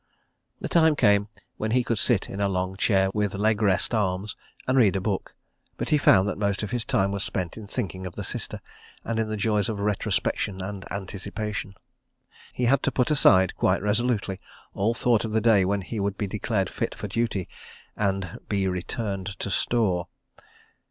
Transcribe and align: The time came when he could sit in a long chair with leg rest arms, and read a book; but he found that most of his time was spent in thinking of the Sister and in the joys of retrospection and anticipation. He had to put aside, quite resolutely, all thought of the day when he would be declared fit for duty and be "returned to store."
The 0.59 0.67
time 0.67 0.95
came 0.95 1.27
when 1.57 1.69
he 1.69 1.83
could 1.83 1.99
sit 1.99 2.27
in 2.27 2.41
a 2.41 2.49
long 2.49 2.75
chair 2.75 3.11
with 3.13 3.35
leg 3.35 3.61
rest 3.61 3.93
arms, 3.93 4.35
and 4.65 4.75
read 4.75 4.95
a 4.95 4.99
book; 4.99 5.35
but 5.77 5.89
he 5.89 5.99
found 5.99 6.27
that 6.27 6.39
most 6.39 6.63
of 6.63 6.71
his 6.71 6.83
time 6.83 7.11
was 7.11 7.23
spent 7.23 7.55
in 7.55 7.67
thinking 7.67 8.07
of 8.07 8.15
the 8.15 8.23
Sister 8.23 8.61
and 9.03 9.19
in 9.19 9.29
the 9.29 9.37
joys 9.37 9.69
of 9.69 9.79
retrospection 9.79 10.59
and 10.59 10.91
anticipation. 10.91 11.75
He 12.55 12.65
had 12.65 12.81
to 12.81 12.91
put 12.91 13.11
aside, 13.11 13.55
quite 13.57 13.83
resolutely, 13.83 14.39
all 14.73 14.95
thought 14.95 15.23
of 15.23 15.33
the 15.33 15.39
day 15.39 15.65
when 15.65 15.81
he 15.83 15.99
would 15.99 16.17
be 16.17 16.25
declared 16.25 16.67
fit 16.71 16.95
for 16.95 17.07
duty 17.07 17.47
and 17.95 18.39
be 18.49 18.67
"returned 18.67 19.37
to 19.37 19.51
store." 19.51 20.07